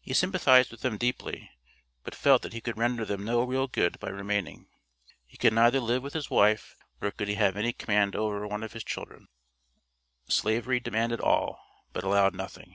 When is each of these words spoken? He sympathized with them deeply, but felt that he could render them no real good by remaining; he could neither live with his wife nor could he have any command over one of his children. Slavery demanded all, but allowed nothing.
He 0.00 0.14
sympathized 0.14 0.72
with 0.72 0.80
them 0.80 0.98
deeply, 0.98 1.48
but 2.02 2.12
felt 2.16 2.42
that 2.42 2.52
he 2.52 2.60
could 2.60 2.76
render 2.76 3.04
them 3.04 3.24
no 3.24 3.44
real 3.44 3.68
good 3.68 4.00
by 4.00 4.08
remaining; 4.08 4.66
he 5.24 5.36
could 5.36 5.52
neither 5.52 5.78
live 5.78 6.02
with 6.02 6.12
his 6.12 6.28
wife 6.28 6.74
nor 7.00 7.12
could 7.12 7.28
he 7.28 7.34
have 7.36 7.56
any 7.56 7.72
command 7.72 8.16
over 8.16 8.44
one 8.48 8.64
of 8.64 8.72
his 8.72 8.82
children. 8.82 9.28
Slavery 10.26 10.80
demanded 10.80 11.20
all, 11.20 11.60
but 11.92 12.02
allowed 12.02 12.34
nothing. 12.34 12.74